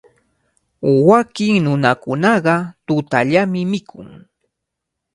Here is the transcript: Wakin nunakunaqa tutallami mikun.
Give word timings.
Wakin 1.07 1.53
nunakunaqa 1.65 2.55
tutallami 2.85 3.61
mikun. 3.71 4.09